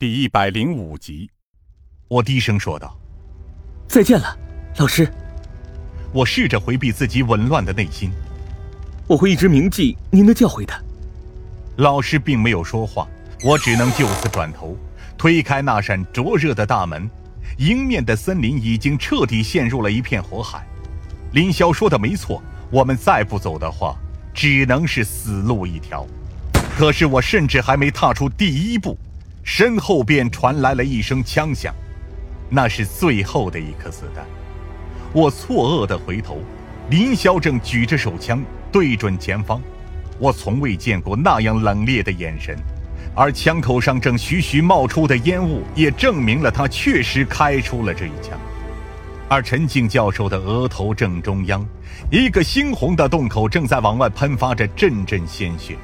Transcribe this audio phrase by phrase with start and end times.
[0.00, 1.30] 第一百零五集，
[2.08, 2.98] 我低声说道
[3.86, 4.34] ：“再见了，
[4.78, 5.06] 老师。”
[6.10, 8.10] 我试着回避自己紊乱的内心。
[9.06, 10.72] 我会一直铭记您的教诲的。
[11.76, 13.06] 老师并没有说话，
[13.44, 14.74] 我只能就此转头，
[15.18, 17.06] 推开那扇灼热的大门。
[17.58, 20.66] 迎面的森林已经彻底陷入了一片火海。
[21.32, 23.94] 林霄说的没错，我们再不走的话，
[24.32, 26.06] 只能是死路一条。
[26.74, 28.96] 可是我甚至还没踏出第一步。
[29.52, 31.74] 身后便传来了一声枪响，
[32.48, 34.24] 那是最后的一颗子弹。
[35.12, 36.38] 我错愕地回头，
[36.88, 39.60] 林霄正举着手枪对准前方。
[40.20, 42.56] 我从未见过那样冷冽的眼神，
[43.12, 48.38] 而枪口上正徐徐冒出的烟雾也证明了他确实开出了这一枪。
[49.28, 51.66] 而陈静教授的额头正中央，
[52.08, 55.76] 一个猩红的洞口正在往外喷发着阵阵鲜血。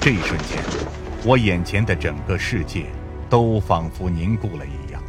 [0.00, 0.99] 这一瞬间。
[1.22, 2.86] 我眼前的整个世界
[3.28, 5.02] 都仿佛凝固了一样，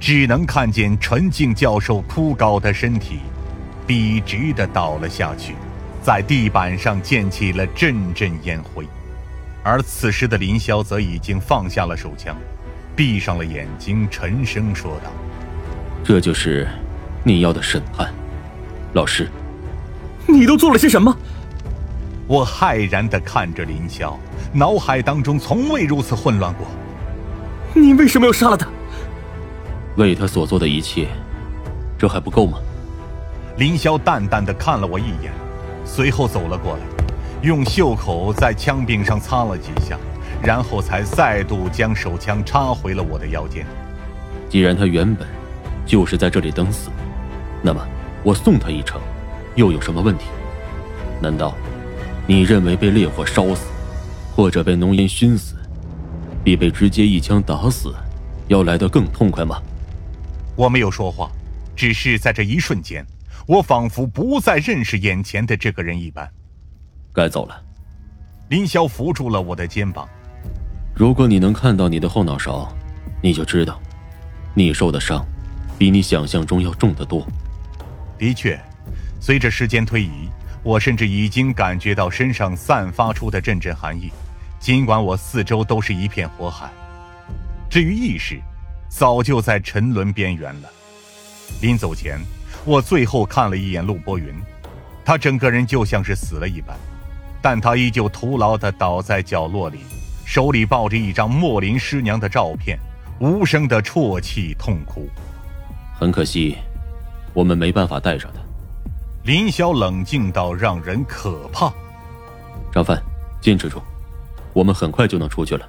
[0.00, 3.20] 只能看见陈静教授枯槁的身体
[3.86, 5.54] 笔直的倒了下去，
[6.02, 8.84] 在地板上溅起了阵阵烟灰。
[9.62, 12.36] 而此时的林霄则已经放下了手枪，
[12.96, 15.10] 闭上了眼睛，沉声说道
[16.04, 16.68] ：“这就是
[17.22, 18.12] 你要的审判，
[18.92, 19.30] 老师。
[20.26, 21.16] 你都做了些什么？”
[22.26, 24.14] 我骇然地看着林霄。
[24.52, 26.66] 脑海当中从未如此混乱过。
[27.74, 28.68] 你为什么要杀了他？
[29.96, 31.08] 为他所做的一切，
[31.98, 32.58] 这还不够吗？
[33.56, 35.32] 林霄淡淡的看了我一眼，
[35.84, 36.80] 随后走了过来，
[37.42, 39.96] 用袖口在枪柄上擦了几下，
[40.42, 43.66] 然后才再度将手枪插回了我的腰间。
[44.48, 45.26] 既然他原本
[45.84, 46.90] 就是在这里等死，
[47.62, 47.80] 那么
[48.22, 49.00] 我送他一程，
[49.54, 50.26] 又有什么问题？
[51.20, 51.54] 难道
[52.26, 53.66] 你认为被烈火烧死？
[54.34, 55.54] 或者被浓烟熏死，
[56.42, 57.94] 比被直接一枪打死
[58.48, 59.62] 要来得更痛快吗？
[60.56, 61.30] 我没有说话，
[61.76, 63.06] 只是在这一瞬间，
[63.46, 66.28] 我仿佛不再认识眼前的这个人一般。
[67.12, 67.62] 该走了。
[68.48, 70.08] 林霄扶住了我的肩膀。
[70.94, 72.74] 如果你能看到你的后脑勺，
[73.22, 73.80] 你就知道，
[74.52, 75.24] 你受的伤，
[75.78, 77.26] 比你想象中要重得多。
[78.18, 78.60] 的确，
[79.20, 80.28] 随着时间推移，
[80.64, 84.10] 我甚至已经感觉到身上散发出的阵阵寒意。
[84.58, 86.70] 尽管我四周都是一片火海，
[87.68, 88.40] 至于意识，
[88.88, 90.70] 早就在沉沦边缘了。
[91.60, 92.18] 临走前，
[92.64, 94.34] 我最后看了一眼陆波云，
[95.04, 96.74] 他整个人就像是死了一般，
[97.42, 99.80] 但他依旧徒劳地倒在角落里，
[100.24, 102.78] 手里抱着一张莫林师娘的照片，
[103.20, 105.10] 无声地啜泣痛哭。
[105.94, 106.56] 很可惜，
[107.34, 108.40] 我们没办法带上他。
[109.24, 111.72] 林霄冷静到让人可怕。
[112.70, 113.02] 张帆，
[113.40, 113.80] 坚持住。
[114.52, 115.66] 我们很快就能出去了。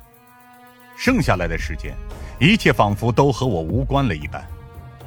[0.97, 1.95] 剩下来的时间，
[2.37, 4.45] 一切仿佛都和我无关了一般。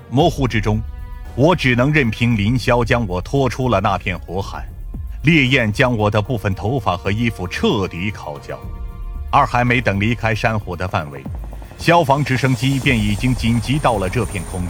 [0.09, 0.81] 模糊之中，
[1.37, 4.67] 我只能任凭林霄将我拖出了那片火海，
[5.25, 8.59] 烈焰将我的部分头发和衣服彻底烤焦。
[9.31, 11.23] 而还没等离开山火的范围，
[11.77, 14.69] 消防直升机便已经紧急到了这片空域。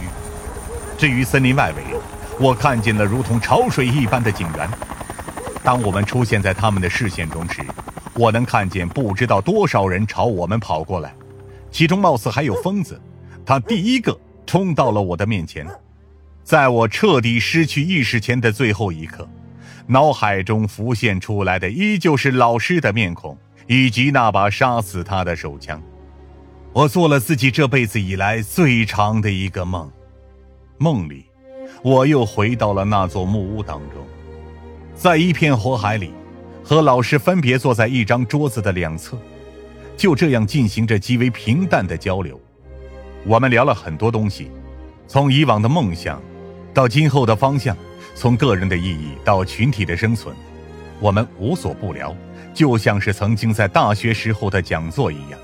[0.97, 1.83] 至于森林外围，
[2.39, 4.69] 我看见了如同潮水一般的警员。
[5.61, 7.61] 当我们出现在他们的视线中时，
[8.15, 11.13] 我能看见不知道多少人朝我们跑过来，
[11.69, 12.99] 其中貌似还有疯子。
[13.45, 15.67] 他第一个冲到了我的面前，
[16.43, 19.27] 在我彻底失去意识前的最后一刻，
[19.85, 25.81] 脑海中浮现出来的依旧是老师的面孔以及那把杀死他的手枪。
[26.71, 29.91] 我做了自己这辈子以来最长的一个梦，
[30.77, 31.25] 梦里，
[31.83, 34.05] 我又回到了那座木屋当中，
[34.95, 36.11] 在一片火海里。
[36.61, 39.17] 和老师分别坐在一张桌子的两侧，
[39.97, 42.39] 就这样进行着极为平淡的交流。
[43.25, 44.51] 我们聊了很多东西，
[45.07, 46.21] 从以往的梦想，
[46.71, 47.75] 到今后的方向，
[48.13, 50.35] 从个人的意义到群体的生存，
[50.99, 52.15] 我们无所不聊，
[52.53, 55.39] 就像是曾经在大学时候的讲座一样。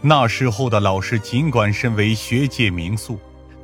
[0.00, 3.18] 那时候的老师尽管身为学界名宿，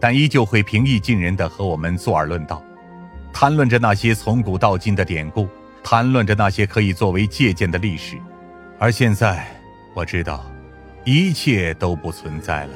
[0.07, 2.63] 但依旧会平易近人地和我们坐而论道，
[3.33, 5.49] 谈论着那些从古到今的典故。
[5.83, 8.19] 谈论着那些可以作为借鉴的历史，
[8.79, 9.47] 而现在
[9.95, 10.45] 我知道，
[11.05, 12.75] 一切都不存在了。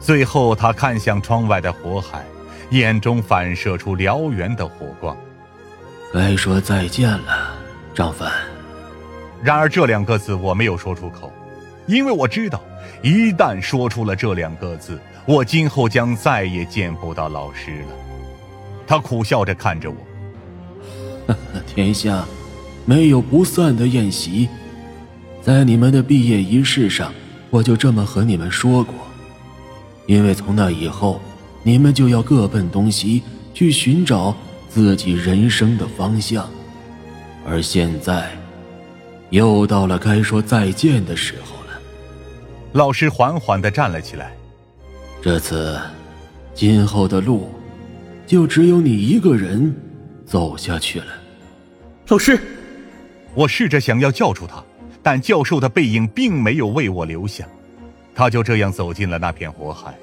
[0.00, 2.24] 最后，他看向窗外的火海，
[2.70, 5.16] 眼中反射出燎原的火光。
[6.12, 7.54] 该说再见了，
[7.94, 8.28] 张凡。
[9.40, 11.32] 然而这两个字我没有说出口，
[11.86, 12.60] 因为我知道，
[13.02, 17.88] 一旦说出了这两个字，我今后将再也见不到老师了。
[18.86, 19.96] 他苦笑着看着我。
[21.66, 22.24] 天下
[22.84, 24.48] 没有不散的宴席，
[25.40, 27.12] 在你们的毕业仪式上，
[27.50, 28.94] 我就这么和你们说过，
[30.06, 31.20] 因为从那以后，
[31.62, 33.22] 你们就要各奔东西
[33.54, 34.34] 去寻找
[34.68, 36.48] 自己人生的方向，
[37.46, 38.30] 而现在，
[39.30, 41.59] 又到了该说再见的时候。
[42.72, 44.32] 老师缓缓的站了起来。
[45.20, 45.78] 这次，
[46.54, 47.50] 今后的路，
[48.26, 49.74] 就只有你一个人
[50.24, 51.06] 走下去了。
[52.08, 52.38] 老师，
[53.34, 54.62] 我试着想要叫住他。
[55.02, 57.46] 但教授的背影并没有为我留下，
[58.14, 59.94] 他就这样走进了那片火海，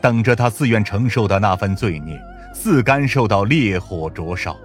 [0.00, 2.20] 等着他自愿承受的那份罪孽，
[2.52, 4.56] 自甘受到烈火灼烧。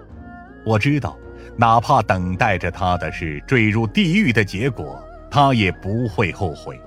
[0.65, 1.15] 我知道，
[1.55, 4.99] 哪怕等待着他的是坠入地狱的结果，
[5.29, 6.79] 他也不会后悔。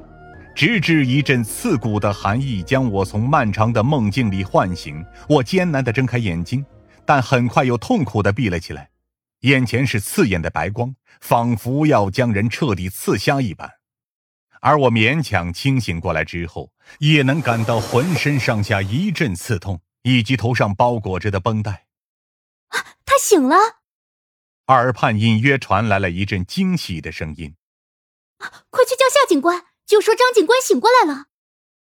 [0.58, 6.66] 直至一阵刺骨的寒意将我从漫长的梦境里唤醒，我艰难地睁开眼睛，
[7.06, 8.90] 但很快又痛苦地闭了起来。
[9.42, 13.70] 眼前是刺眼的白光，仿佛要将人彻底刺瞎一般。
[14.60, 21.86] 而我勉强清醒过来之后，也能感到浑身上下一阵刺痛，以及头上包裹着的绷带。
[22.70, 23.54] 啊，他醒了！
[24.66, 27.54] 耳畔隐约传来了一阵惊喜的声音
[28.70, 31.24] ：“快去叫夏警官，就说张警官醒过来了。”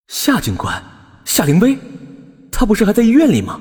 [0.07, 0.81] 夏警官，
[1.25, 1.77] 夏凌薇，
[2.53, 3.61] 她不是还在医院里吗？